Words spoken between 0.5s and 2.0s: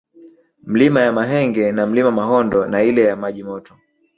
Milima ya Mahenge na